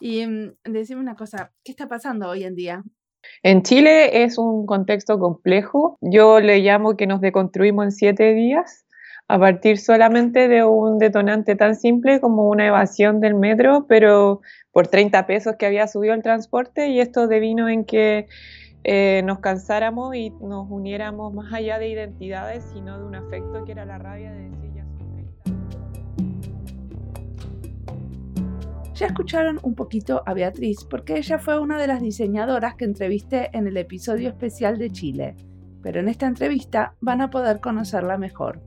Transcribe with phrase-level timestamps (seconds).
[0.00, 2.82] Y mm, decime una cosa, ¿qué está pasando hoy en día?
[3.42, 5.98] En Chile es un contexto complejo.
[6.00, 8.86] Yo le llamo que nos deconstruimos en siete días
[9.28, 14.40] a partir solamente de un detonante tan simple como una evasión del metro, pero
[14.72, 18.26] por 30 pesos que había subido el transporte y esto devino en que
[18.82, 23.72] eh, nos cansáramos y nos uniéramos más allá de identidades, sino de un afecto que
[23.72, 24.70] era la rabia de decir
[29.00, 33.48] Ya escucharon un poquito a Beatriz porque ella fue una de las diseñadoras que entrevisté
[33.56, 35.36] en el episodio especial de Chile,
[35.82, 38.60] pero en esta entrevista van a poder conocerla mejor.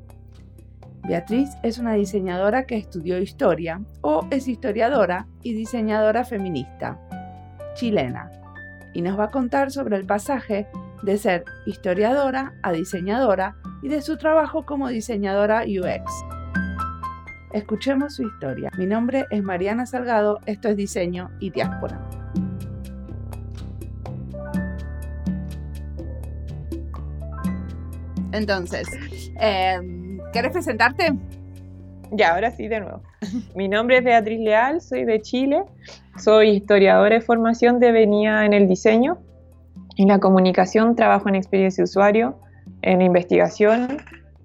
[1.08, 7.00] Beatriz es una diseñadora que estudió historia o es historiadora y diseñadora feminista,
[7.76, 8.32] chilena,
[8.92, 10.66] y nos va a contar sobre el pasaje
[11.04, 16.33] de ser historiadora a diseñadora y de su trabajo como diseñadora UX.
[17.54, 18.72] Escuchemos su historia.
[18.78, 22.02] Mi nombre es Mariana Salgado, esto es Diseño y Diáspora.
[28.32, 28.88] Entonces,
[29.40, 29.78] eh,
[30.34, 31.14] ¿Quieres presentarte?
[32.12, 33.04] Ya, ahora sí, de nuevo.
[33.56, 35.62] Mi nombre es Beatriz Leal, soy de Chile,
[36.18, 39.20] soy historiadora de formación de venía en el diseño,
[39.98, 42.40] en la comunicación, trabajo en experiencia de usuario,
[42.82, 44.00] en investigación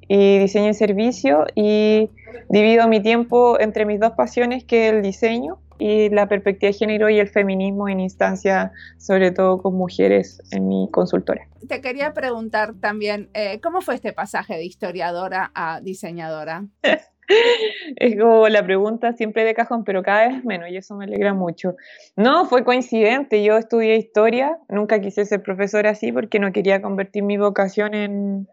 [0.08, 2.10] y diseño de servicio y
[2.48, 6.78] divido mi tiempo entre mis dos pasiones que es el diseño y la perspectiva de
[6.78, 11.46] género y el feminismo en instancia, sobre todo con mujeres en mi consultora.
[11.68, 16.66] Te quería preguntar también, eh, ¿cómo fue este pasaje de historiadora a diseñadora?
[17.96, 21.34] es como la pregunta siempre de cajón, pero cada vez menos y eso me alegra
[21.34, 21.76] mucho.
[22.16, 23.44] No, fue coincidente.
[23.44, 28.48] Yo estudié historia, nunca quise ser profesora así porque no quería convertir mi vocación en,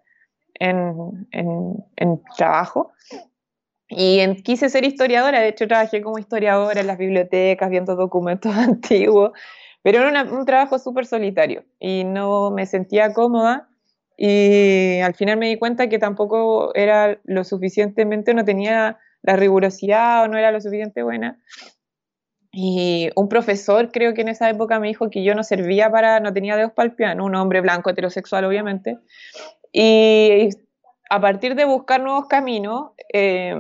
[0.60, 0.94] en,
[1.32, 2.92] en trabajo.
[3.90, 9.32] Y quise ser historiadora, de hecho trabajé como historiadora en las bibliotecas, viendo documentos antiguos,
[9.84, 13.70] pero era un trabajo súper solitario y no me sentía cómoda
[14.18, 20.24] y al final me di cuenta que tampoco era lo suficientemente, no tenía la rigurosidad
[20.24, 21.40] o no era lo suficiente buena.
[22.52, 26.22] Y un profesor creo que en esa época me dijo que yo no servía para,
[26.22, 28.98] no tenía dedos para el piano, un hombre blanco heterosexual obviamente.
[29.74, 30.50] Y
[31.10, 33.56] a partir de buscar nuevos caminos, eh,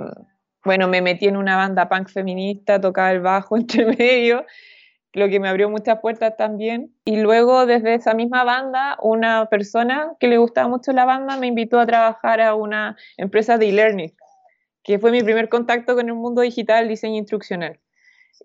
[0.64, 4.46] bueno, me metí en una banda punk feminista, tocaba el bajo entre medio,
[5.14, 6.94] lo que me abrió muchas puertas también.
[7.06, 11.48] Y luego desde esa misma banda, una persona que le gustaba mucho la banda me
[11.48, 14.14] invitó a trabajar a una empresa de e-learning,
[14.84, 17.80] que fue mi primer contacto con el mundo digital, diseño instruccional.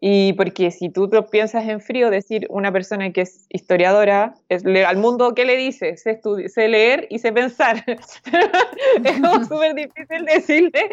[0.01, 4.65] Y porque si tú lo piensas en frío, decir una persona que es historiadora, es
[4.65, 5.97] al mundo, ¿qué le dice?
[5.97, 7.85] Sé, sé leer y sé pensar.
[9.05, 10.91] es como súper difícil decirle.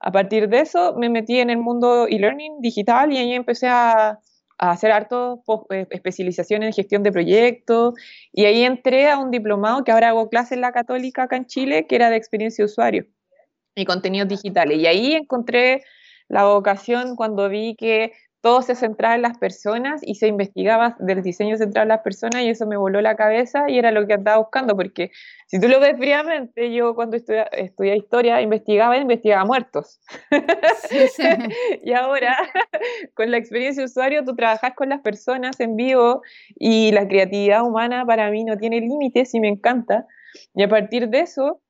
[0.00, 4.20] A partir de eso me metí en el mundo e-learning digital y ahí empecé a,
[4.58, 7.94] a hacer harto eh, especialización en gestión de proyectos
[8.32, 11.46] y ahí entré a un diplomado que ahora hago clase en la católica acá en
[11.46, 13.06] Chile, que era de experiencia de usuario
[13.74, 14.78] y contenidos digitales.
[14.78, 15.84] Y ahí encontré
[16.28, 18.12] la vocación cuando vi que
[18.46, 22.42] todo se centraba en las personas y se investigaba del diseño centrado en las personas
[22.42, 25.10] y eso me voló la cabeza y era lo que andaba buscando, porque
[25.48, 29.98] si tú lo ves fríamente, yo cuando estudié, historia investigaba, investigaba muertos.
[31.82, 32.36] y ahora,
[33.14, 36.22] con la experiencia de usuario, tú trabajas con las personas en vivo
[36.54, 40.06] y la creatividad humana para mí no tiene límites y me encanta.
[40.54, 41.62] Y a partir de eso,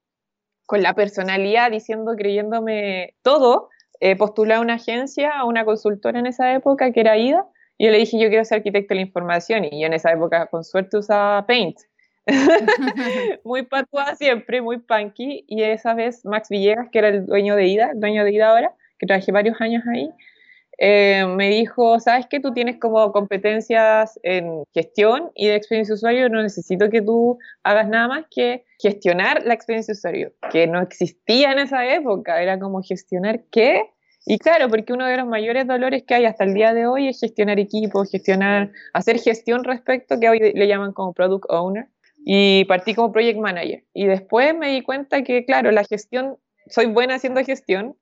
[0.67, 3.71] con la personalidad, diciendo, creyéndome todo,
[4.01, 7.47] eh, postulé a una agencia, a una consultora en esa época que era IDA,
[7.79, 10.13] y yo le dije, yo quiero ser arquitecto de la información, y yo en esa
[10.13, 11.79] época con suerte usaba Paint.
[13.45, 17.67] muy patua siempre, muy punky, y esa vez Max Villegas, que era el dueño de
[17.67, 20.11] IDA, dueño de IDA ahora, que trabajé varios años ahí,
[20.79, 22.41] eh, me dijo, ¿sabes qué?
[22.41, 27.39] Tú tienes como competencias en gestión y de experiencia de usuario, no necesito que tú
[27.63, 32.43] hagas nada más que gestionar la experiencia de usuario, que no existía en esa época,
[32.43, 33.91] era como gestionar qué.
[34.27, 37.09] Y claro, porque uno de los mayores dolores que hay hasta el día de hoy
[37.09, 41.87] es gestionar equipos, gestionar, hacer gestión respecto, que hoy le llaman como product owner,
[42.29, 43.85] y partí como project manager.
[43.95, 47.97] Y después me di cuenta que, claro, la gestión, soy buena haciendo gestión,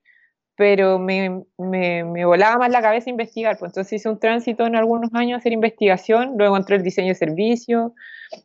[0.57, 3.59] pero me, me, me, volaba más la cabeza investigar.
[3.59, 7.09] Pues entonces hice un tránsito en algunos años a hacer investigación, luego entré el diseño
[7.09, 7.93] de servicios,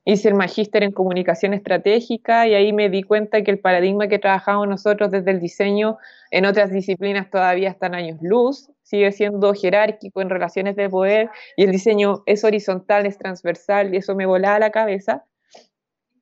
[0.06, 4.17] hice el magíster en comunicación estratégica y ahí me di cuenta que el paradigma que
[4.17, 5.97] trabajamos nosotros desde el diseño
[6.31, 11.63] en otras disciplinas todavía están años luz, sigue siendo jerárquico en relaciones de poder y
[11.63, 15.25] el diseño es horizontal, es transversal y eso me volaba la cabeza.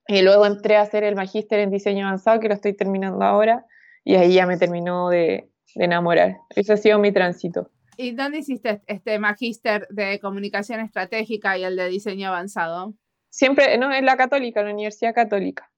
[0.10, 3.66] Y luego entré a hacer el magíster en diseño avanzado, que lo estoy terminando ahora,
[4.06, 6.38] y ahí ya me terminó de, de enamorar.
[6.56, 7.70] Ese ha sido mi tránsito.
[7.98, 12.94] ¿Y dónde hiciste este magíster de comunicación estratégica y el de diseño avanzado?
[13.30, 15.72] Siempre, no, en la católica, en la Universidad Católica.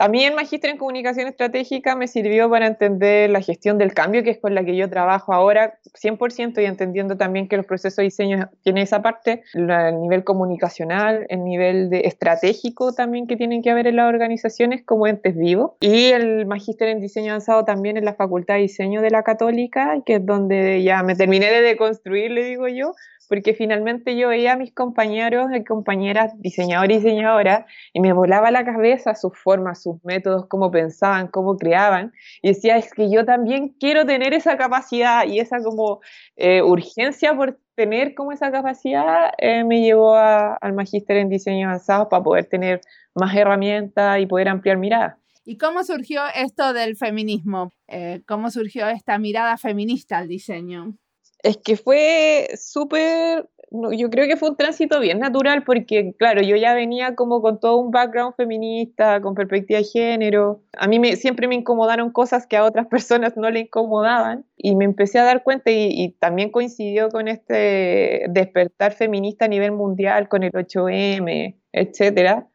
[0.00, 4.24] A mí el magíster en comunicación estratégica me sirvió para entender la gestión del cambio,
[4.24, 7.98] que es con la que yo trabajo ahora 100% y entendiendo también que los procesos
[7.98, 13.62] de diseño tienen esa parte, el nivel comunicacional, el nivel de estratégico también que tienen
[13.62, 15.72] que haber en las organizaciones como entes vivos.
[15.78, 20.02] Y el magíster en diseño avanzado también en la Facultad de Diseño de la Católica,
[20.04, 22.94] que es donde ya me terminé de deconstruir, le digo yo,
[23.28, 28.50] porque finalmente yo veía a mis compañeros y compañeras diseñadores y diseñadoras y me volaba
[28.50, 32.12] la cabeza sus formas, sus métodos, cómo pensaban, cómo creaban
[32.42, 36.00] y decía, es que yo también quiero tener esa capacidad y esa como
[36.36, 42.08] eh, urgencia por tener como esa capacidad eh, me llevó al magíster en diseño avanzado
[42.08, 42.80] para poder tener
[43.14, 45.16] más herramientas y poder ampliar miradas.
[45.46, 47.70] ¿Y cómo surgió esto del feminismo?
[47.86, 50.96] Eh, ¿Cómo surgió esta mirada feminista al diseño?
[51.44, 56.56] Es que fue súper, yo creo que fue un tránsito bien natural porque, claro, yo
[56.56, 60.62] ya venía como con todo un background feminista, con perspectiva de género.
[60.72, 64.74] A mí me, siempre me incomodaron cosas que a otras personas no le incomodaban y
[64.74, 70.30] me empecé a dar cuenta y, también coincidió con este despertar feminista a nivel mundial,
[70.30, 72.48] con el 8M, etcétera,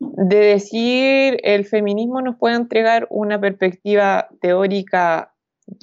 [0.00, 5.32] de decir el feminismo nos puede entregar una perspectiva teórica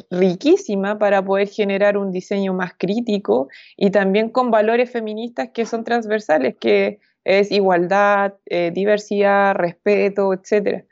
[0.09, 5.83] riquísima para poder generar un diseño más crítico y también con valores feministas que son
[5.83, 10.85] transversales, que es igualdad, eh, diversidad, respeto, etc.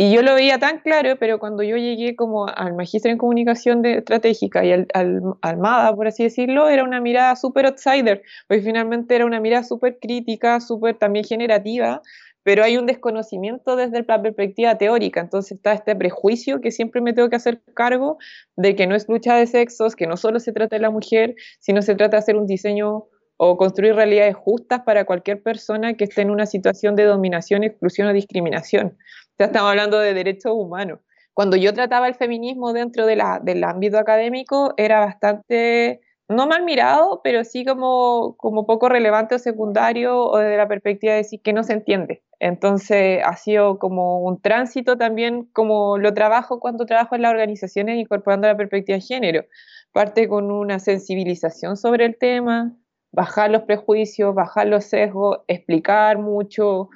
[0.00, 3.84] Y yo lo veía tan claro, pero cuando yo llegué como al magíster en comunicación
[3.84, 9.16] estratégica y al, al, MADA, por así decirlo, era una mirada súper outsider, porque finalmente
[9.16, 12.02] era una mirada súper crítica, súper también generativa,
[12.48, 17.12] pero hay un desconocimiento desde la perspectiva teórica, entonces está este prejuicio que siempre me
[17.12, 18.16] tengo que hacer cargo
[18.56, 21.34] de que no es lucha de sexos, que no solo se trata de la mujer,
[21.60, 23.04] sino se trata de hacer un diseño
[23.36, 28.08] o construir realidades justas para cualquier persona que esté en una situación de dominación, exclusión
[28.08, 28.96] o discriminación.
[29.38, 31.00] Ya estamos hablando de derechos humanos.
[31.34, 36.62] Cuando yo trataba el feminismo dentro de la, del ámbito académico, era bastante no mal
[36.64, 41.40] mirado, pero sí como, como poco relevante o secundario o desde la perspectiva de decir
[41.42, 42.22] que no se entiende.
[42.38, 47.98] Entonces ha sido como un tránsito también, como lo trabajo cuando trabajo en las organizaciones
[47.98, 49.44] incorporando la perspectiva de género.
[49.92, 52.76] Parte con una sensibilización sobre el tema,
[53.10, 56.90] bajar los prejuicios, bajar los sesgos, explicar mucho.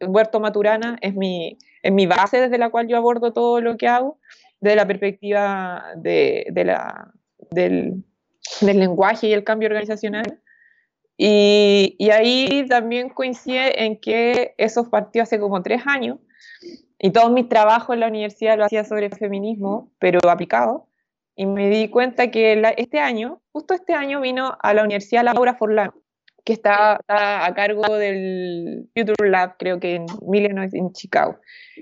[0.00, 3.86] Huerto Maturana es mi, es mi base desde la cual yo abordo todo lo que
[3.86, 4.18] hago,
[4.60, 7.12] desde la perspectiva de, de la,
[7.50, 8.04] del,
[8.60, 10.40] del lenguaje y el cambio organizacional.
[11.16, 16.18] Y, y, ahí también coincide en que eso partió hace como tres años
[16.98, 20.88] y todo mi trabajo en la universidad lo hacía sobre feminismo, pero aplicado.
[21.36, 25.54] Y me di cuenta que este año, justo este año, vino a la Universidad Laura
[25.54, 25.92] Forlán,
[26.48, 31.36] que está, a cargo del Future Lab, creo que en Illinois, en Chicago.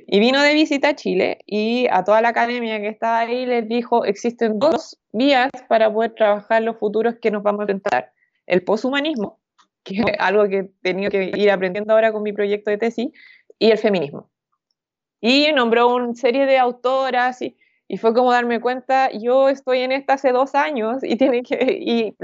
[0.08, 3.68] Y vino de visita a Chile y a toda la academia que estaba ahí les
[3.68, 8.12] dijo, existen dos vías para poder trabajar los futuros que nos vamos a enfrentar.
[8.44, 9.38] El poshumanismo,
[9.84, 13.10] que es algo que he tenido que ir aprendiendo ahora con mi proyecto de tesis,
[13.60, 14.30] y el feminismo.
[15.20, 17.56] Y nombró una serie de autoras y,
[17.88, 21.56] y fue como darme cuenta, yo estoy en esta hace dos años y tiene que,
[21.80, 22.16] y,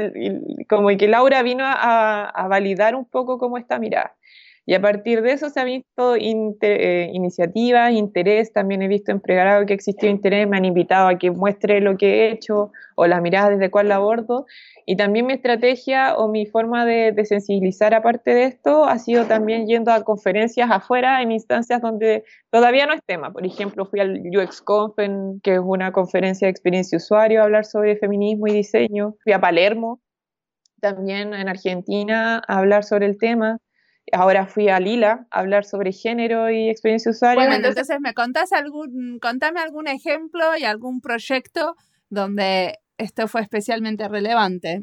[0.69, 4.17] como que Laura vino a, a validar un poco cómo está mirada.
[4.65, 9.21] Y a partir de eso se ha visto eh, iniciativas, interés, también he visto en
[9.21, 13.07] pregrado que existió interés, me han invitado a que muestre lo que he hecho o
[13.09, 14.47] la mirada desde cuál la abordo.
[14.87, 19.67] Y también mi estrategia o mi forma de, sensibilizar aparte de esto ha sido también
[19.67, 23.33] yendo a conferencias afuera en instancias donde todavía no es tema.
[23.33, 24.95] Por ejemplo, fui al UXConf,
[25.43, 29.17] que es una conferencia de experiencia usuario, a hablar sobre feminismo y diseño.
[29.25, 30.01] Fui a Palermo,
[30.81, 33.59] también en Argentina, a hablar sobre el tema.
[34.11, 37.47] Ahora fui a Lila a hablar sobre género y experiencia usuaria.
[37.47, 41.77] Bueno, entonces me contás algún, contame algún ejemplo y algún proyecto
[42.11, 44.82] donde esto fue especialmente relevante.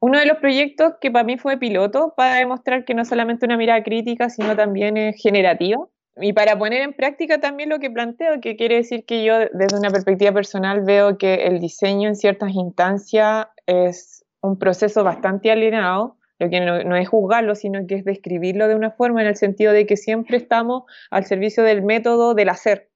[0.00, 3.56] Uno de los proyectos que para mí fue piloto para demostrar que no solamente una
[3.56, 5.78] mirada crítica, sino también es generativa.
[6.16, 9.78] Y para poner en práctica también lo que planteo, que quiere decir que yo desde
[9.78, 16.16] una perspectiva personal veo que el diseño en ciertas instancias es un proceso bastante alienado
[16.40, 19.72] lo que no, es juzgarlo, sino que es describirlo de una forma en el sentido
[19.72, 22.88] de que siempre estamos al servicio del método del hacer.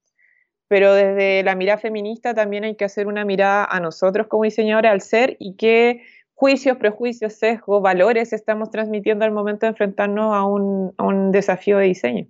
[0.67, 4.91] Pero desde la mirada feminista también hay que hacer una mirada a nosotros como diseñadores
[4.91, 10.45] al ser y qué juicios, prejuicios, sesgos, valores estamos transmitiendo al momento de enfrentarnos a
[10.45, 12.27] un, a un desafío de diseño.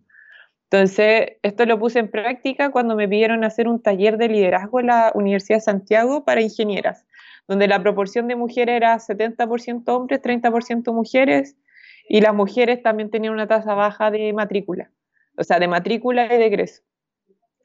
[0.69, 4.89] Entonces, esto lo puse en práctica cuando me pidieron hacer un taller de liderazgo en
[4.89, 7.07] la Universidad de Santiago para ingenieras
[7.47, 11.57] donde la proporción de mujeres era 70% hombres, 30% mujeres,
[12.09, 14.91] y las mujeres también tenían una tasa baja de matrícula,
[15.37, 16.83] o sea, de matrícula y de egreso.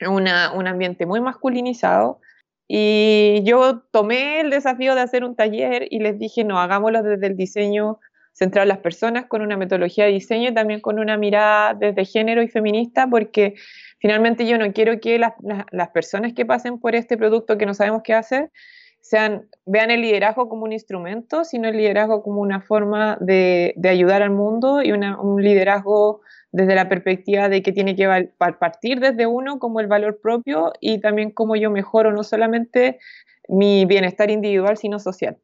[0.07, 2.21] Un ambiente muy masculinizado.
[2.69, 7.27] Y yo tomé el desafío de hacer un taller y les dije, no, hagámoslo desde
[7.27, 7.99] el diseño
[8.31, 12.05] centrado en las personas, con una metodología de diseño y también con una mirada desde
[12.05, 13.55] género y feminista, porque
[13.99, 18.01] finalmente yo no quiero que las personas que pasen por este producto que no sabemos
[18.03, 18.51] qué hacer,
[19.01, 24.21] sean, vean el liderazgo como un instrumento, sino el liderazgo como una forma de, ayudar
[24.21, 29.59] al mundo y un liderazgo desde la perspectiva de que tiene que partir desde uno
[29.59, 32.99] como el valor propio y también como yo mejoro no solamente
[33.47, 35.37] mi bienestar individual, sino social,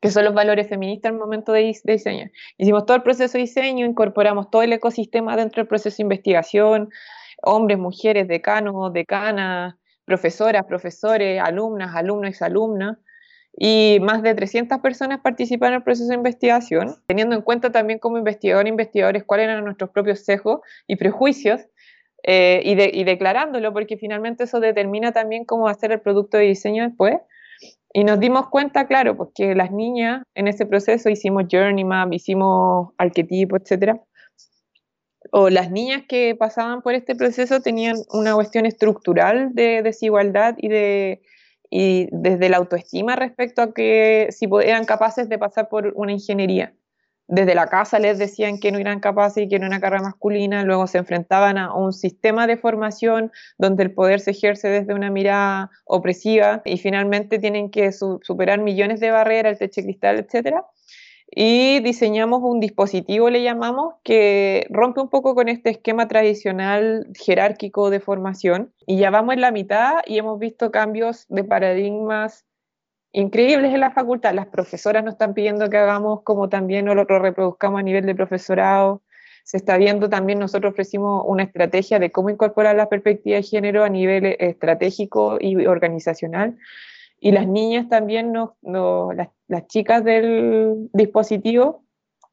[0.00, 2.30] que son los valores feministas al momento de, de diseño.
[2.56, 6.90] Hicimos todo el proceso de diseño, incorporamos todo el ecosistema dentro del proceso de investigación,
[7.42, 9.74] hombres, mujeres, decanos, decanas,
[10.08, 12.96] profesoras, profesores, alumnas, alumnos, exalumnas,
[13.60, 17.98] y más de 300 personas participaron en el proceso de investigación, teniendo en cuenta también
[17.98, 21.60] como investigador e investigadores cuáles eran nuestros propios sesgos y prejuicios,
[22.24, 27.16] eh, y, declarándolo, porque finalmente eso determina también cómo hacer el producto de diseño después.
[27.92, 32.90] Y nos dimos cuenta, claro, porque las niñas en ese proceso hicimos Journey Map, hicimos
[32.98, 34.00] arquetipo, etcétera,
[35.32, 40.68] o las niñas que pasaban por este proceso tenían una cuestión estructural de desigualdad y
[40.68, 41.22] de
[41.70, 46.74] y desde la autoestima respecto a que si eran capaces de pasar por una ingeniería.
[47.30, 50.64] Desde la casa les decían que no eran capaces y que era una carrera masculina,
[50.64, 55.10] luego se enfrentaban a un sistema de formación donde el poder se ejerce desde una
[55.10, 60.64] mirada opresiva y finalmente tienen que superar millones de barreras, el techo cristal, etcétera
[61.30, 67.90] y diseñamos un dispositivo, le llamamos, que rompe un poco con este esquema tradicional jerárquico
[67.90, 68.72] de formación.
[68.86, 72.46] Y ya vamos en la mitad y hemos visto cambios de paradigmas
[73.12, 74.34] increíbles en la facultad.
[74.34, 79.02] Las profesoras nos están pidiendo que hagamos como también lo reproduzcamos a nivel de profesorado.
[79.44, 83.84] Se está viendo también, nosotros ofrecimos una estrategia de cómo incorporar la perspectiva de género
[83.84, 86.56] a nivel estratégico y organizacional.
[87.20, 88.56] Y las niñas también, no,
[89.12, 91.84] las, chicas del dispositivo,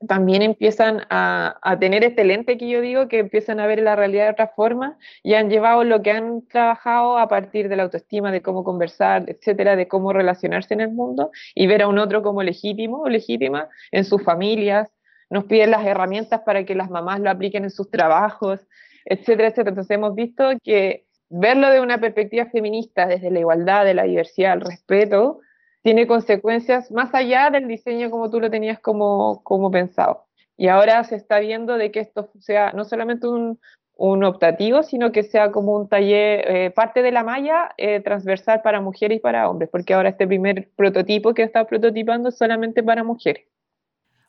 [0.08, 4.26] también empiezan a, tener este lente que yo digo, que empiezan a ver la realidad
[4.26, 8.32] de otra forma y han llevado lo que han trabajado a partir de la autoestima,
[8.32, 12.22] de cómo conversar, etcétera, de cómo relacionarse en el mundo y ver a un otro
[12.22, 14.92] como legítimo o legítima en sus familias.
[15.30, 18.68] Nos piden las herramientas para que las mamás lo apliquen en sus trabajos,
[19.06, 19.70] etcétera, etcétera.
[19.70, 24.54] Entonces hemos visto que verlo de una perspectiva feminista, desde la igualdad, de la diversidad,
[24.54, 25.40] el respeto,
[25.82, 30.26] tiene consecuencias más allá del diseño como tú lo tenías como, como pensado.
[30.58, 33.60] Y ahora se está viendo de que esto sea no solamente un,
[33.98, 38.62] un optativo, sino que sea como un taller, eh, parte de la malla eh, transversal
[38.62, 42.84] para mujeres y para hombres, porque ahora este primer prototipo que está prototipando es solamente
[42.84, 43.46] para mujeres.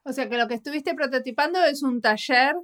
[0.05, 2.55] O sea que lo que estuviste prototipando es un taller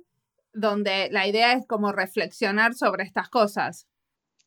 [0.53, 3.89] donde la idea es como reflexionar sobre estas cosas.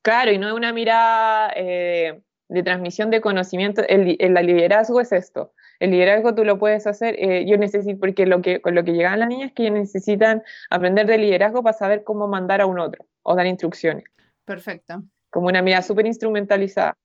[0.05, 3.81] Claro, y no es una mirada eh, de transmisión de conocimiento.
[3.89, 5.51] El, liderazgo es esto.
[5.79, 8.93] El liderazgo tú lo puedes hacer, eh, yo necesito, porque lo que, con lo que
[8.93, 12.77] llegan las niñas es que necesitan aprender de liderazgo para saber cómo mandar a un
[12.77, 14.03] otro o dar instrucciones.
[14.45, 15.01] Perfecto.
[15.31, 16.95] Como una mirada súper instrumentalizada.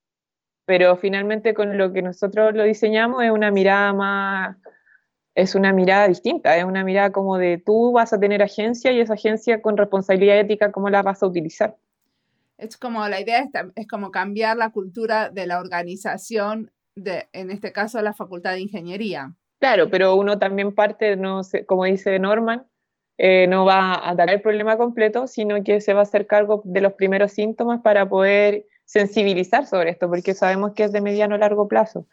[0.66, 4.58] Pero finalmente con lo que nosotros lo diseñamos es una mirada más,
[5.34, 9.00] es una mirada distinta, es una mirada como de tú vas a tener agencia y
[9.00, 11.78] esa agencia con responsabilidad ética, ¿cómo la vas a utilizar?
[12.60, 17.72] Es como la idea es, como cambiar la cultura de la organización, de, en este
[17.72, 19.34] caso, la Facultad de Ingeniería.
[19.58, 22.66] Claro, pero uno también parte, no como dice Norman,
[23.18, 26.62] eh, no va a dar el problema completo, sino que se va a hacer cargo
[26.64, 31.34] de los primeros síntomas para poder sensibilizar sobre esto, porque sabemos que es de mediano
[31.34, 32.06] a largo plazo.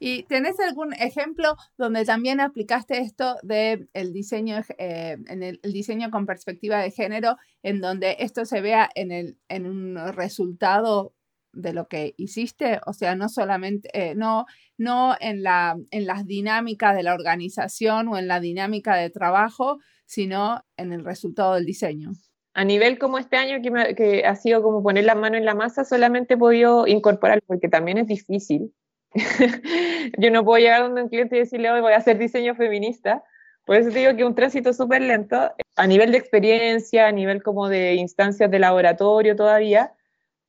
[0.00, 6.10] ¿Y tenés algún ejemplo donde también aplicaste esto del el diseño, eh, en el, diseño
[6.10, 11.14] con perspectiva de género, en donde esto se vea en, el, en un resultado
[11.52, 12.80] de lo que hiciste?
[12.86, 18.08] O sea, no solamente, eh, no, no en, la, en las dinámicas de la organización
[18.08, 22.12] o en la dinámica de trabajo, sino en el resultado del diseño
[22.58, 25.54] a nivel como este año que, que, ha sido como poner la mano en la
[25.54, 28.74] masa, solamente he podido incorporar, porque también es difícil,
[30.18, 33.24] yo no puedo llegar a un cliente y decirle, hoy voy a hacer diseño feminista.
[33.64, 37.68] Por eso digo que un tránsito súper lento, a nivel de experiencia, a nivel como
[37.68, 39.92] de instancias de laboratorio todavía,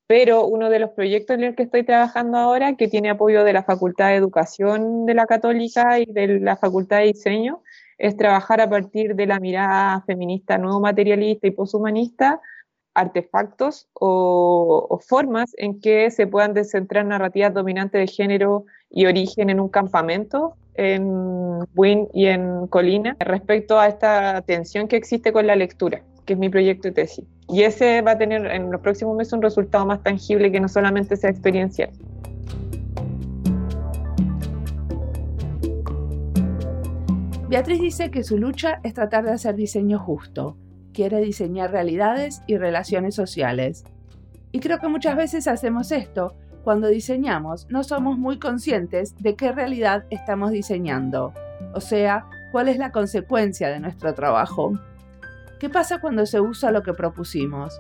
[0.08, 3.54] pero uno de los proyectos en el que estoy trabajando ahora, que tiene apoyo de
[3.54, 7.62] la Facultad de Educación de la Católica y de la Facultad de Diseño,
[7.98, 12.40] es trabajar a partir de la mirada feminista nuevo materialista y poshumanista
[12.94, 19.60] artefactos o, formas en que se puedan descentrar narrativas dominantes de género y origen en
[19.60, 25.56] un campamento en Wynn y en Colina respecto a esta tensión que existe con la
[25.56, 27.26] lectura, que es mi proyecto de tesis.
[27.50, 30.68] Y ese va a tener en los próximos meses un resultado más tangible que no
[30.68, 31.90] solamente sea experiencial.
[37.50, 40.56] Beatriz dice que su lucha es tratar de hacer diseño justo.
[40.94, 43.84] Quiere diseñar realidades y relaciones sociales.
[44.52, 46.36] Y creo que muchas veces hacemos esto.
[46.64, 51.34] Cuando diseñamos no somos muy conscientes de qué realidad estamos diseñando.
[51.74, 54.74] O sea, cuál es la consecuencia de nuestro trabajo.
[55.60, 57.80] ¿Qué pasa cuando se usa lo que propusimos?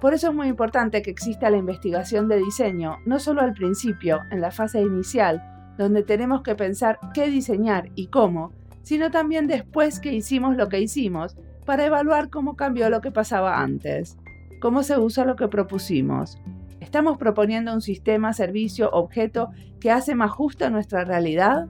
[0.00, 4.18] Por eso es muy importante que exista la investigación de diseño, no solo al principio,
[4.32, 5.40] en la fase inicial,
[5.78, 8.50] donde tenemos que pensar qué diseñar y cómo,
[8.82, 13.60] sino también después que hicimos lo que hicimos, para evaluar cómo cambió lo que pasaba
[13.60, 14.16] antes,
[14.60, 16.38] cómo se usa lo que propusimos.
[16.80, 19.50] ¿Estamos proponiendo un sistema, servicio, objeto
[19.80, 21.66] que hace más justa nuestra realidad?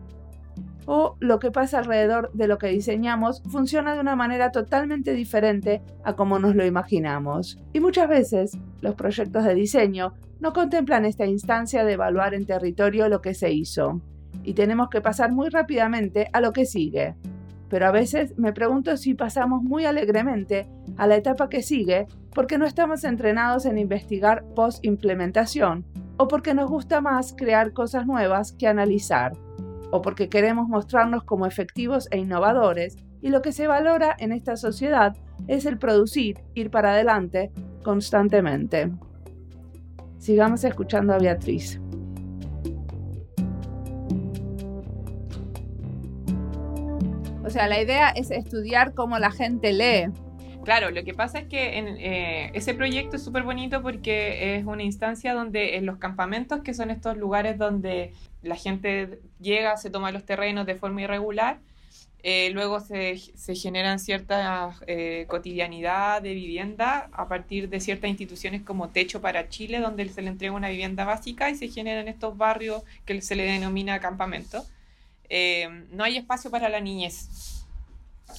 [0.87, 5.81] ¿O lo que pasa alrededor de lo que diseñamos funciona de una manera totalmente diferente
[6.03, 7.59] a como nos lo imaginamos?
[7.73, 13.09] Y muchas veces los proyectos de diseño no contemplan esta instancia de evaluar en territorio
[13.09, 14.01] lo que se hizo
[14.45, 17.15] y tenemos que pasar muy rápidamente a lo que sigue.
[17.73, 22.59] Pero a veces me pregunto si pasamos muy alegremente a la etapa que sigue porque
[22.59, 25.87] no estamos entrenados en investigar post-implementación
[26.19, 29.33] o porque nos gusta más crear cosas nuevas que analizar
[29.91, 34.57] o porque queremos mostrarnos como efectivos e innovadores y lo que se valora en esta
[34.57, 35.17] sociedad
[35.49, 37.53] es el producir, ir para adelante
[37.83, 38.93] constantemente.
[40.19, 41.82] Sigamos escuchando a Beatriz.
[47.53, 50.11] Sea, la idea es estudiar cómo la gente lee.
[50.65, 54.85] Claro, lo que pasa es que eh, ese proyecto es súper bonito porque es una
[54.85, 60.13] instancia donde en los campamentos, que son estos lugares donde la gente llega, se toma
[60.13, 61.59] los terrenos de forma irregular,
[62.25, 63.17] eh, luego se,
[63.57, 69.81] generan cierta eh, cotidianidad de vivienda a partir de ciertas instituciones como Techo para Chile,
[69.81, 73.45] donde se le entrega una vivienda básica y se generan estos barrios que se le
[73.45, 74.65] denomina campamento.
[75.29, 77.29] Eh, no hay espacio para la niñez.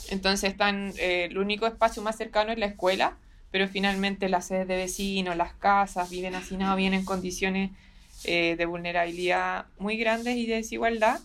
[0.10, 3.18] Entonces están, eh, el único espacio más cercano es la escuela,
[3.52, 7.72] pero finalmente las sedes de vecinos, las casas, viven hacinados, vienen en condiciones
[8.24, 11.20] eh, de vulnerabilidad muy grandes y de desigualdad.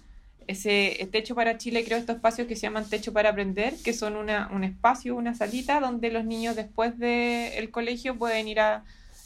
[0.47, 4.17] Ese techo para Chile creó estos espacios que se llaman techo para aprender, que son
[4.17, 8.85] una, un espacio, una salita donde los niños después del colegio pueden ir a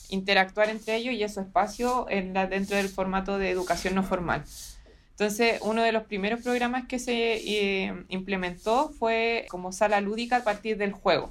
[0.09, 4.45] interactuar entre ellos y ese espacio en la, dentro del formato de educación no formal.
[5.13, 10.45] Entonces, uno de los primeros programas que se eh, implementó fue como sala lúdica a
[10.45, 11.31] partir del juego.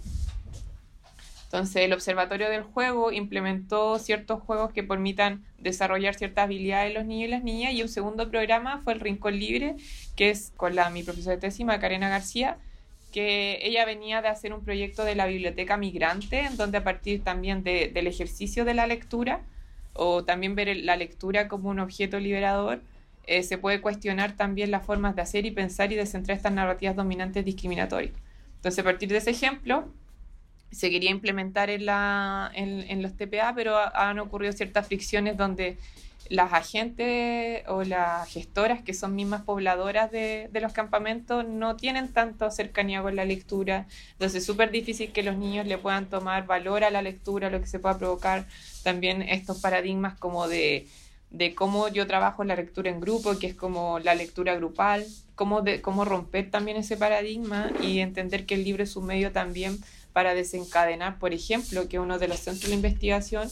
[1.52, 7.06] Entonces, el Observatorio del Juego implementó ciertos juegos que permitan desarrollar ciertas habilidades en los
[7.06, 7.74] niños y las niñas.
[7.74, 9.76] Y un segundo programa fue el Rincón Libre,
[10.15, 12.58] que es con la, mi profesora de tesis, Macarena García,
[13.12, 17.22] que ella venía de hacer un proyecto de la biblioteca migrante, en donde a partir
[17.22, 19.41] también del ejercicio de la lectura,
[19.91, 22.82] o también ver la lectura como un objeto liberador,
[23.32, 26.52] eh, se puede cuestionar también las formas de hacer y pensar y de centrar estas
[26.52, 28.13] narrativas dominantes discriminatorias.
[28.58, 29.88] Entonces, a partir de ese ejemplo,
[30.70, 35.78] se quería implementar en, la, en, los TPA, pero han ocurrido ciertas fricciones donde
[36.30, 42.12] las agentes o las gestoras, que son mismas pobladoras de, de los campamentos, no tienen
[42.12, 43.88] tanto cercanía con la lectura.
[44.13, 47.62] Entonces es súper difícil que los niños le puedan tomar valor a la lectura, lo
[47.62, 48.46] que se pueda provocar
[48.84, 50.88] también estos paradigmas como de
[51.32, 55.62] de cómo yo trabajo la lectura en grupo, que es como la lectura grupal, cómo,
[55.62, 59.80] de, cómo romper también ese paradigma y entender que el libro es un medio también
[60.13, 63.50] para desencadenar, por ejemplo, que uno de los centros de investigación,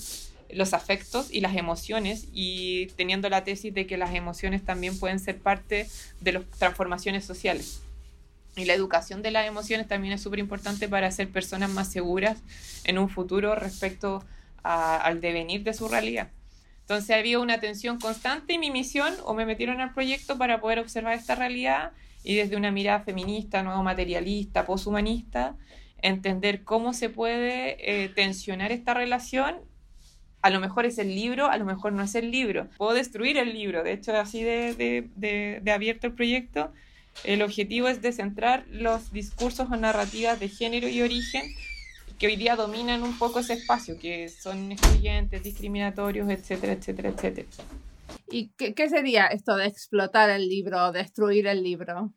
[0.49, 5.19] los afectos y las emociones, y teniendo la tesis de que las emociones también pueden
[5.19, 5.87] ser parte
[6.19, 7.81] de las transformaciones sociales.
[8.57, 12.39] Y la educación de las emociones también es súper importante para ser personas más seguras
[12.83, 14.25] en un futuro respecto
[14.63, 16.29] al devenir de su realidad.
[16.89, 20.79] Entonces había una tensión constante y mi misión, o me metieron al proyecto para poder
[20.79, 21.91] observar esta realidad
[22.23, 25.55] y desde una mirada feminista, nuevo materialista, poshumanista,
[26.01, 29.57] entender cómo se puede eh, tensionar esta relación.
[30.41, 32.67] A lo mejor es el libro, a lo mejor no es el libro.
[32.79, 36.73] Puedo destruir el libro, de hecho, así de, de, de abierto el proyecto.
[37.23, 41.43] El objetivo es descentrar los discursos o narrativas de género y origen
[42.19, 47.47] que hoy día dominan un poco ese espacio, que son excluyentes, discriminatorios, etcétera, etcétera, etcétera.
[48.29, 52.11] ¿Y qué, sería esto de explotar el libro, destruir el libro?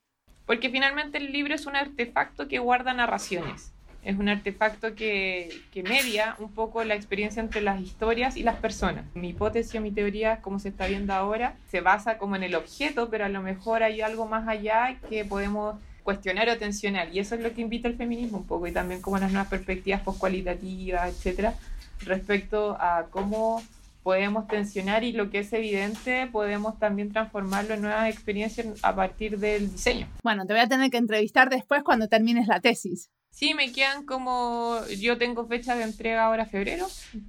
[0.44, 3.72] Porque finalmente el libro es un artefacto que guarda narraciones.
[4.02, 8.56] Es un artefacto que, que, media un poco la experiencia entre las historias y las
[8.56, 9.04] personas.
[9.14, 12.56] Mi hipótesis o mi teoría, como se está viendo ahora, se basa como en el
[12.56, 17.14] objeto, pero a lo mejor hay algo más allá que podemos cuestionar o tensionar.
[17.14, 19.48] Y eso es lo que invita el feminismo un poco, y también como las nuevas
[19.48, 21.54] perspectivas postcualitativas, etcétera,
[22.00, 23.62] respecto a cómo
[24.02, 29.38] podemos tensionar y lo que es evidente podemos también transformarlo en nuevas experiencias a partir
[29.38, 30.08] del diseño.
[30.24, 33.10] Bueno, te voy a tener que entrevistar después cuando termines la tesis.
[33.30, 36.86] Sí, me quedan como, yo tengo fecha de entrega ahora febrero,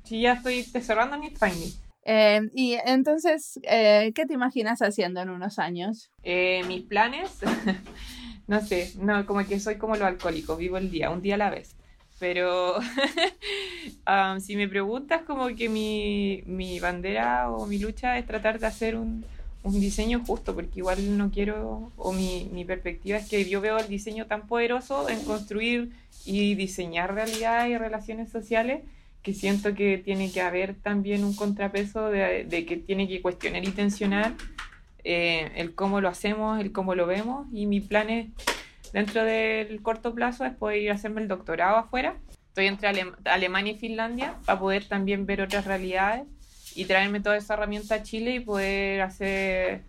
[0.09, 1.71] y ya estoy cerrando mi finding.
[2.05, 6.11] Eh, y entonces, eh, ¿qué te imaginas haciendo en unos años?
[6.23, 7.39] Eh, mis planes,
[8.47, 11.37] no sé, no, como que soy como lo alcohólico, vivo el día, un día a
[11.37, 11.75] la vez.
[12.19, 12.75] Pero
[14.39, 18.95] si me preguntas, como que mi, mi, bandera o mi lucha es tratar de hacer
[18.95, 19.25] un,
[19.63, 23.77] un, diseño justo, porque igual no quiero, o mi, mi perspectiva es que yo veo
[23.77, 25.91] el diseño tan poderoso en construir
[26.25, 28.83] y diseñar realidad y relaciones sociales
[29.21, 33.63] que siento que tiene que haber también un contrapeso de, de que tiene que cuestionar
[33.63, 34.33] y tensionar
[35.03, 38.27] eh, el cómo lo hacemos, el cómo lo vemos y mi plan es
[38.93, 42.15] dentro del corto plazo es poder ir a hacerme el doctorado afuera.
[42.49, 42.89] Estoy entre
[43.25, 46.25] Alemania y Finlandia para poder también ver otras realidades
[46.75, 49.81] y traerme toda esa herramienta a Chile y poder hacer,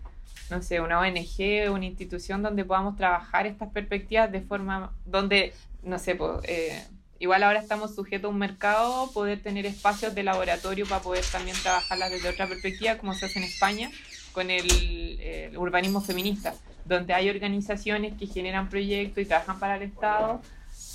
[0.51, 5.99] no sé, una ONG, una institución donde podamos trabajar estas perspectivas de forma donde, no
[5.99, 6.83] sé, pues, eh,
[7.19, 11.57] igual ahora estamos sujetos a un mercado, poder tener espacios de laboratorio para poder también
[11.63, 13.91] trabajarlas desde otra perspectiva, como se hace en España
[14.35, 20.43] con el, urbanismo feminista, donde hay organizaciones que generan proyectos y trabajan para el Estado,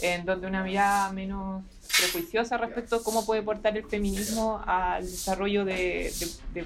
[0.02, 1.64] en donde una mirada menos
[1.98, 6.12] prejuiciosa respecto a cómo puede portar el feminismo al desarrollo de,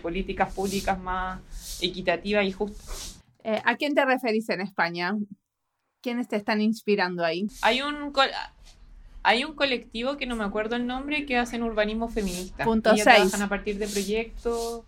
[0.02, 1.40] políticas públicas más
[1.82, 3.22] equitativas y justas.
[3.44, 5.16] Eh, ¿A quién te referís en España?
[6.02, 7.48] ¿Quiénes te están inspirando ahí?
[7.62, 8.12] Hay un,
[9.24, 12.66] hay un colectivo que no me acuerdo el nombre que hacen urbanismo feminista.
[12.66, 14.84] Punto Ellas trabajan a partir de proyectos.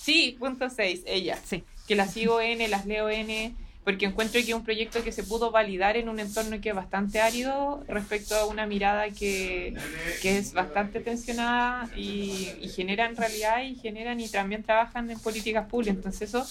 [0.00, 1.38] Sí, punto 6, ella.
[1.44, 1.62] Sí.
[1.86, 5.24] Que las sigo N, las leo N, porque encuentro que es un proyecto que se
[5.24, 9.74] pudo validar en un entorno que es bastante árido respecto a una mirada que,
[10.22, 15.66] que es bastante tensionada y, y generan realidad y generan y también trabajan en políticas
[15.66, 15.96] públicas.
[15.96, 16.46] Entonces eso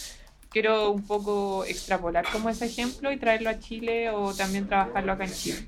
[0.50, 5.26] quiero un poco extrapolar como ese ejemplo y traerlo a Chile o también trabajarlo acá
[5.26, 5.66] en Chile.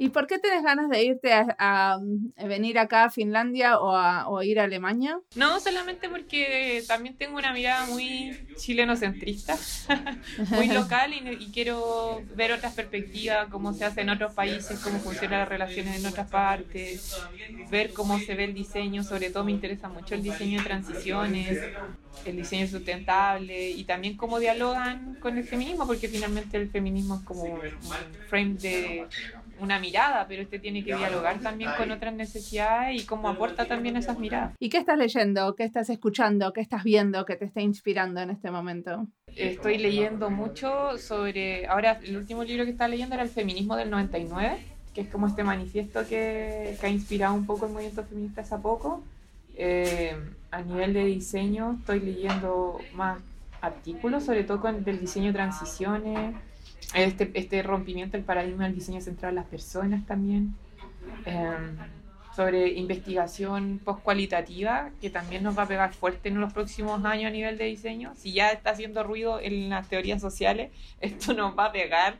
[0.00, 1.98] ¿Y por qué tenés ganas de irte a,
[2.46, 5.18] venir acá a Finlandia o a, o ir a Alemania?
[5.34, 9.56] No, solamente porque también tengo una mirada muy chilenocentrista,
[10.50, 15.40] muy local y, quiero ver otras perspectivas, cómo se hace en otros países, cómo funcionan
[15.40, 17.16] las relaciones en otras partes,
[17.68, 21.58] ver cómo se ve el diseño, sobre todo me interesa mucho el diseño de transiciones,
[22.24, 27.22] el diseño sustentable y también cómo dialogan con el feminismo, porque finalmente el feminismo es
[27.22, 27.60] como un
[28.28, 29.06] frame de
[29.60, 33.96] una mirada, pero este tiene que dialogar también con otras necesidades y cómo aporta también
[33.96, 34.54] esas miradas.
[34.58, 35.54] ¿Y qué estás leyendo?
[35.54, 36.52] ¿Qué estás escuchando?
[36.52, 39.06] ¿Qué estás viendo que te está inspirando en este momento?
[39.34, 43.90] Estoy leyendo mucho sobre, ahora el último libro que estaba leyendo era El feminismo del
[43.90, 44.58] 99,
[44.94, 48.56] que es como este manifiesto que, que ha inspirado un poco el movimiento feminista hace
[48.58, 49.02] poco.
[49.56, 50.16] Eh,
[50.50, 53.18] a nivel de diseño estoy leyendo más
[53.60, 56.34] artículos, sobre todo con del diseño de transiciones,
[56.94, 60.54] este, este rompimiento del paradigma del diseño central de las personas también,
[61.24, 61.76] em,
[62.34, 67.32] sobre investigación post-cualitativa, que también nos va a pegar fuerte en los próximos años a
[67.32, 68.12] nivel de diseño.
[68.14, 70.70] Si ya está haciendo ruido en las teorías sociales,
[71.00, 72.18] esto nos va a pegar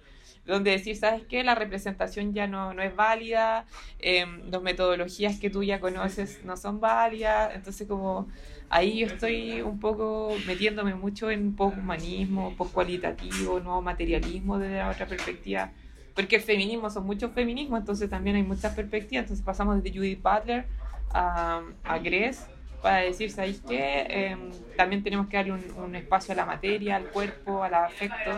[0.49, 1.45] donde decir, ¿sabes qué?
[1.45, 3.67] La representación ya no, no es válida,
[3.99, 8.29] eh, las metodologías que tú ya conoces no son válidas, entonces como
[8.71, 15.07] ahí yo estoy un poco metiéndome mucho en posthumanismo, postcualitativo, nuevo materialismo desde la otra
[15.07, 15.71] perspectiva,
[16.15, 20.23] porque el feminismo son muchos feminismos, entonces también hay muchas perspectivas, entonces pasamos desde Judith
[20.23, 20.65] Butler
[21.11, 22.47] a, a Gress
[22.83, 24.07] para decir, ¿sabéis qué?
[24.09, 28.31] Em, también tenemos que darle un, espacio a la materia, al cuerpo, al afecto.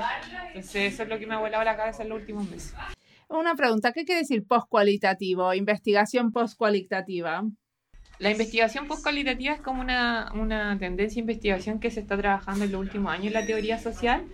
[0.49, 2.75] Entonces, eso es lo que me ha volado la cabeza en los últimos meses.
[3.29, 7.45] Una pregunta, ¿qué quiere decir postcualitativo, investigación postcualitativa?
[8.19, 12.73] La investigación postcualitativa es como una, una tendencia de investigación que se está trabajando en
[12.73, 14.25] los últimos años en la teoría social,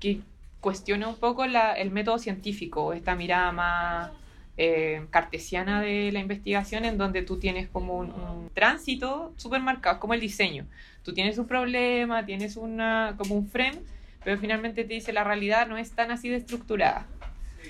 [0.00, 0.20] que
[0.60, 4.10] cuestiona un poco la, el método científico, esta mirada más
[4.58, 10.14] eh, cartesiana de la investigación en donde tú tienes como un, tránsito súper marcado, como
[10.14, 10.66] el diseño.
[11.02, 13.80] Tú tienes un problema, tienes una, como un frame,
[14.24, 17.06] pero finalmente te dice la realidad no es tan así de estructurada.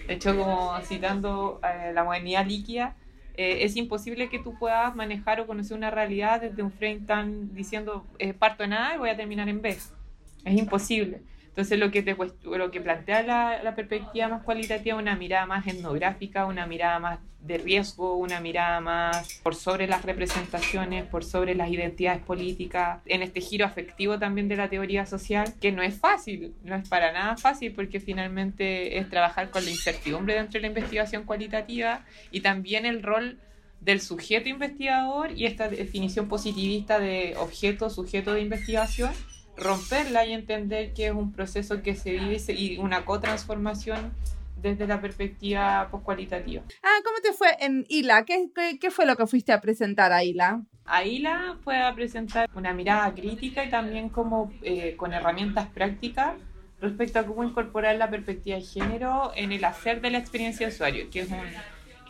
[0.06, 2.94] De hecho, como citando eh, la modernidad líquida,
[3.36, 7.52] eh, es imposible que tú puedas manejar o conocer una realidad desde un frame tan
[7.52, 8.06] diciendo
[8.38, 9.70] parto en A y voy a terminar en B.
[9.70, 11.20] Es imposible.
[11.56, 12.14] Entonces lo que, te,
[12.44, 13.22] lo que plantea
[13.62, 18.82] la, perspectiva más cualitativa, una mirada más etnográfica, una mirada más de riesgo, una mirada
[18.82, 24.48] más por sobre las representaciones, por sobre las identidades políticas, en este giro afectivo también
[24.48, 28.98] de la teoría social, que no es fácil, no es para nada fácil porque finalmente
[28.98, 33.38] es trabajar con la incertidumbre dentro de la investigación cualitativa y también el rol
[33.80, 39.12] del sujeto investigador y esta definición positivista de objeto, sujeto de investigación
[39.56, 44.12] romperla y entender que es un proceso que se vive y una co-transformación
[44.56, 46.62] desde la perspectiva cualitativa.
[46.82, 48.24] Ah, ¿cómo te fue en ILA?
[48.24, 50.62] ¿Qué, ¿Qué, fue lo que fuiste a presentar a ILA?
[50.86, 56.34] A ILA fue a presentar una mirada crítica y también como eh, con herramientas prácticas
[56.80, 60.72] respecto a cómo incorporar la perspectiva de género en el hacer de la experiencia de
[60.72, 61.40] usuario, que es un,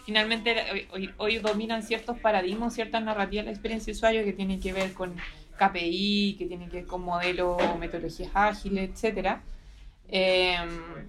[0.04, 4.60] finalmente hoy, hoy, dominan ciertos paradigmas, ciertas narrativas de la experiencia de usuario que tienen
[4.60, 5.14] que ver con
[5.56, 9.42] KPI, que tiene que ver con modelos, metodologías ágiles, etcétera,
[10.08, 10.68] em,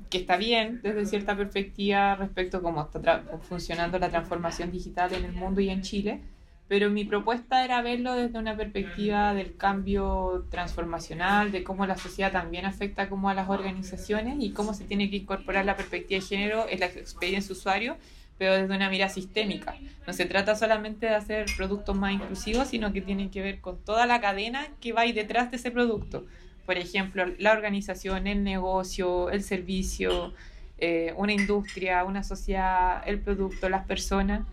[0.10, 5.26] que está bien desde cierta perspectiva respecto a cómo está funcionando la transformación digital en
[5.26, 6.22] el mundo y en Chile,
[6.68, 12.32] pero mi propuesta era verlo desde una perspectiva del cambio transformacional, de cómo la sociedad
[12.32, 16.26] también afecta como a las organizaciones y cómo se tiene que incorporar la perspectiva de
[16.26, 17.96] género en la experiencia usuario
[18.38, 19.76] pero desde una mirada sistémica.
[20.06, 23.78] No se trata solamente de hacer productos más inclusivos, sino que tienen que ver con
[23.78, 26.26] toda la cadena que va ahí detrás de ese producto.
[26.65, 30.34] Por ejemplo, la organización, el negocio, el servicio,
[30.78, 34.45] eh, una industria, una sociedad, el producto, las personas.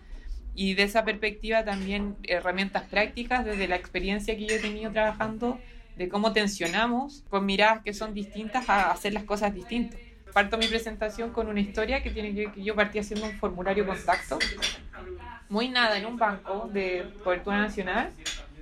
[0.55, 5.59] Y de esa perspectiva también herramientas prácticas desde la experiencia que yo he tenido trabajando
[5.97, 9.99] de cómo tensionamos con miradas que son distintas a hacer las cosas distintas
[10.35, 13.87] parto mi presentación con una historia que tiene que, que yo partí haciendo un formulario
[13.87, 14.37] contacto,
[15.47, 18.11] muy nada, en un banco de cobertura nacional,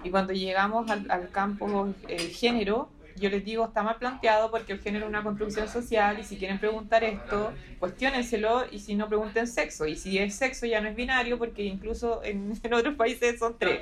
[0.04, 4.74] y cuando llegamos al, al campo el género, yo les digo, está mal planteado porque
[4.74, 9.08] el género es una construcción social y si quieren preguntar esto, cuestionenselo y si no
[9.08, 9.88] pregunten sexo.
[9.88, 13.56] Y si es sexo ya no es binario porque incluso en, en otros países son
[13.58, 13.82] tres.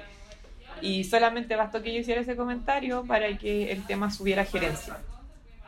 [0.81, 4.97] Y solamente bastó que yo hiciera ese comentario para que el tema subiera gerencia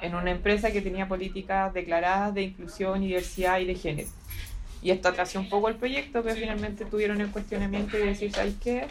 [0.04, 4.10] en una empresa que tenía políticas declaradas de inclusión, diversidad y de género.
[4.82, 8.56] Y esto atrasó un poco el proyecto, pero finalmente tuvieron el cuestionamiento de decir, ¿sabes
[8.62, 8.86] qué?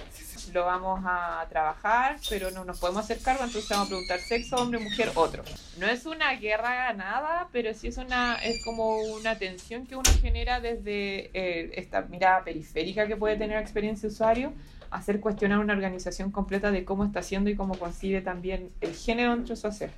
[0.54, 4.56] Lo vamos a trabajar, pero no nos podemos hacer cargo, entonces vamos a preguntar sexo,
[4.56, 5.44] hombre, mujer, otro.
[5.78, 10.10] No es una guerra ganada, pero sí es, una, es como una tensión que uno
[10.22, 14.54] genera desde eh, esta mirada periférica que puede tener experiencia usuario,
[14.90, 19.34] hacer cuestionar una organización completa de cómo está haciendo y cómo concibe también el género
[19.34, 19.90] entre su hacer.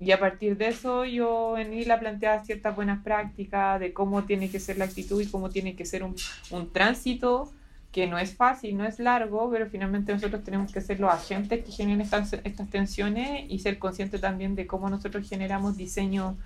[0.00, 4.50] Y a partir de eso yo en ILA planteaba ciertas buenas prácticas de cómo tiene
[4.50, 6.16] que ser la actitud y cómo tiene que ser un,
[6.50, 7.50] un tránsito
[7.94, 11.64] que no es fácil, no es largo, pero finalmente nosotros tenemos que ser los agentes
[11.64, 16.36] que generen estas, estas tensiones y ser conscientes también de cómo nosotros generamos diseño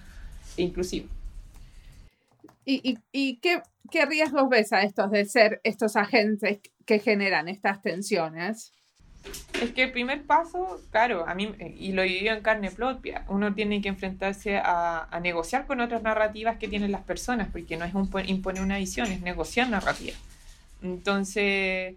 [0.58, 1.08] inclusivo.
[2.66, 7.48] ¿Y, y, y qué, qué riesgos ves a estos de ser estos agentes que generan
[7.48, 8.74] estas tensiones?
[9.60, 13.54] Es que el primer paso, claro, a mí, y lo vivido en carne propia, uno
[13.54, 17.84] tiene que enfrentarse a, a, negociar con otras narrativas que tienen las personas, porque no
[17.84, 20.16] es un, imponer una visión, es negociar narrativa.
[20.82, 21.96] Entonces,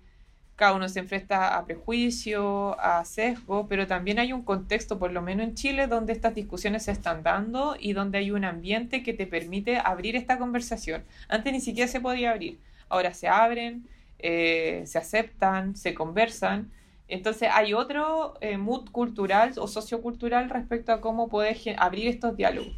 [0.55, 5.21] cada uno se enfrenta a prejuicio, a sesgo, pero también hay un contexto, por lo
[5.21, 9.13] menos en Chile, donde estas discusiones se están dando y donde hay un ambiente que
[9.13, 11.03] te permite abrir esta conversación.
[11.29, 13.87] Antes ni siquiera se podía abrir, ahora se abren,
[14.19, 16.71] eh, se aceptan, se conversan
[17.11, 22.73] entonces hay otro eh, mood cultural o sociocultural respecto a cómo poder abrir estos diálogos.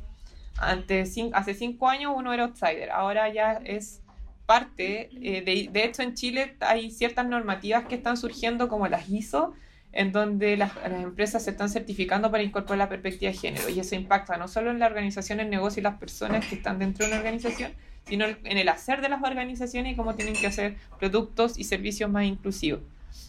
[0.58, 4.02] Antes, hace cinco años uno era outsider, ahora ya es
[4.48, 5.12] parte.
[5.22, 9.54] Eh, de, de, hecho, en Chile hay ciertas normativas que están surgiendo, como las ISO,
[9.92, 13.70] en donde las, las, empresas se están certificando para incorporar la perspectiva de género.
[13.70, 16.80] Y eso impacta no solo en la organización, el negocio y las personas que están
[16.80, 17.72] dentro de una organización,
[18.08, 22.10] sino en el hacer de las organizaciones y cómo tienen que hacer productos y servicios
[22.10, 22.82] más inclusivos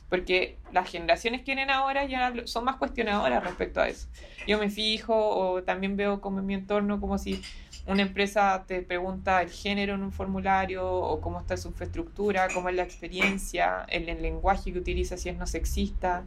[0.09, 4.09] porque las generaciones que vienen ahora ya son más cuestionadoras respecto a eso.
[4.47, 7.43] Yo me fijo o también veo como en mi entorno como si
[7.87, 12.69] una empresa te pregunta el género en un formulario o cómo está su infraestructura, cómo
[12.69, 16.25] es la experiencia, el, el lenguaje que utiliza si es no sexista,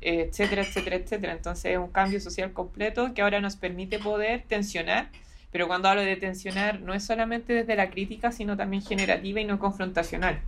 [0.00, 1.32] etcétera, etcétera, etcétera.
[1.32, 5.10] Entonces es un cambio social completo que ahora nos permite poder tensionar,
[5.50, 9.44] pero cuando hablo de tensionar no es solamente desde la crítica, sino también generativa y
[9.44, 10.40] no confrontacional.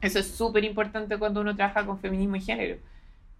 [0.00, 2.76] Eso es súper importante cuando uno trabaja con feminismo y género.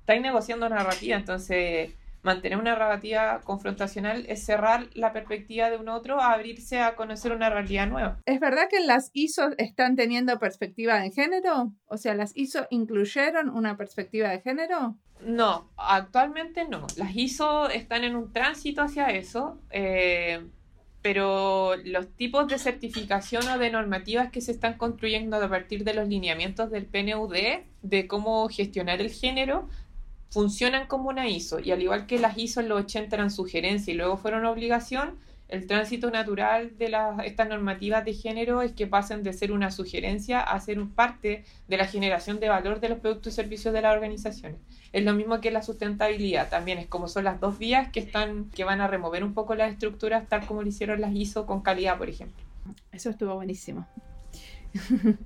[0.00, 1.92] Estáis negociando narrativa, entonces
[2.24, 7.32] mantener una narrativa confrontacional es cerrar la perspectiva de un otro a abrirse a conocer
[7.32, 8.18] una realidad nueva.
[8.24, 11.72] ¿Es verdad que las ISO están teniendo perspectiva de género?
[11.86, 14.96] O sea, ¿las ISO incluyeron una perspectiva de género?
[15.20, 16.86] No, actualmente no.
[16.96, 19.60] Las ISO están en un tránsito hacia eso.
[19.70, 20.42] Eh,
[21.04, 25.92] pero los tipos de certificación o de normativas que se están construyendo a partir de
[25.92, 27.36] los lineamientos del PNUD
[27.82, 29.68] de cómo gestionar el género
[30.30, 33.92] funcionan como una ISO y al igual que las ISO en los 80 eran sugerencia
[33.92, 35.18] y luego fueron obligación,
[35.54, 36.92] el tránsito natural de
[37.24, 41.76] estas normativas de género es que pasen de ser una sugerencia a ser parte de
[41.76, 44.58] la generación de valor de los productos y servicios de las organizaciones.
[44.92, 48.50] Es lo mismo que la sustentabilidad, también es como son las dos vías que están
[48.50, 51.62] que van a remover un poco las estructuras tal como lo hicieron las ISO con
[51.62, 52.42] calidad, por ejemplo.
[52.92, 53.86] Eso estuvo buenísimo.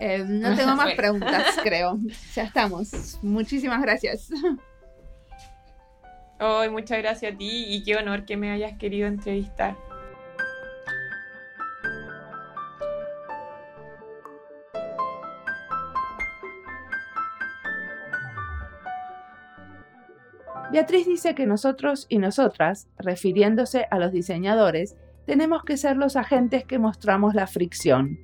[0.00, 2.00] Eh, no tengo más preguntas, creo.
[2.34, 3.20] Ya estamos.
[3.22, 4.28] Muchísimas gracias.
[6.70, 9.76] Muchas gracias a ti y qué honor que me hayas querido entrevistar.
[20.70, 26.64] Beatriz dice que nosotros y nosotras, refiriéndose a los diseñadores, tenemos que ser los agentes
[26.64, 28.18] que mostramos la fricción,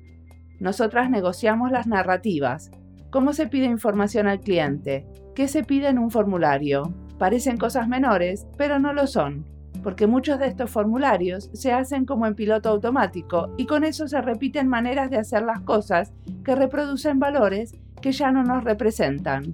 [0.59, 2.69] nosotras negociamos las narrativas.
[3.09, 5.07] ¿Cómo se pide información al cliente?
[5.33, 7.00] ¿Qué se pide en un formulario?
[7.21, 9.45] Parecen cosas menores, pero no lo son,
[9.83, 14.19] porque muchos de estos formularios se hacen como en piloto automático y con eso se
[14.21, 19.53] repiten maneras de hacer las cosas que reproducen valores que ya no nos representan.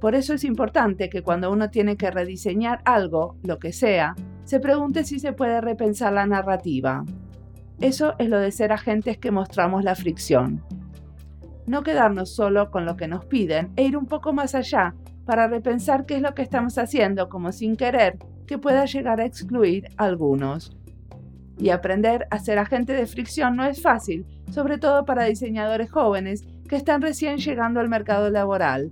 [0.00, 4.58] Por eso es importante que cuando uno tiene que rediseñar algo, lo que sea, se
[4.58, 7.04] pregunte si se puede repensar la narrativa.
[7.78, 10.64] Eso es lo de ser agentes que mostramos la fricción.
[11.66, 15.48] No quedarnos solo con lo que nos piden e ir un poco más allá para
[15.48, 19.88] repensar qué es lo que estamos haciendo como sin querer que pueda llegar a excluir
[19.96, 20.76] a algunos.
[21.58, 26.44] Y aprender a ser agente de fricción no es fácil, sobre todo para diseñadores jóvenes
[26.68, 28.90] que están recién llegando al mercado laboral.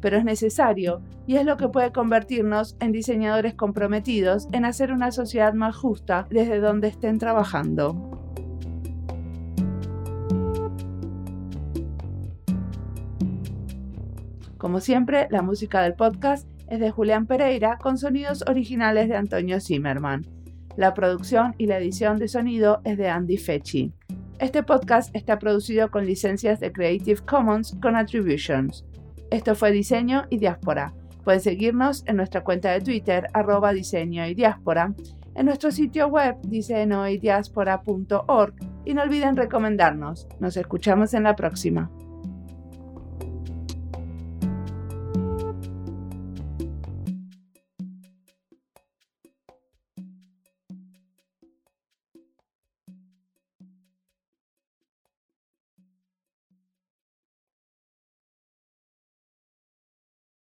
[0.00, 5.12] Pero es necesario y es lo que puede convertirnos en diseñadores comprometidos en hacer una
[5.12, 8.19] sociedad más justa desde donde estén trabajando.
[14.70, 19.60] Como siempre, la música del podcast es de Julián Pereira con sonidos originales de Antonio
[19.60, 20.24] Zimmerman.
[20.76, 23.92] La producción y la edición de sonido es de Andy Fechi.
[24.38, 28.86] Este podcast está producido con licencias de Creative Commons con Attributions.
[29.32, 30.94] Esto fue Diseño y Diáspora.
[31.24, 34.94] Pueden seguirnos en nuestra cuenta de Twitter, arroba diseño y diáspora,
[35.34, 38.54] en nuestro sitio web diseñoydiaspora.org
[38.84, 40.28] y no olviden recomendarnos.
[40.38, 41.90] Nos escuchamos en la próxima.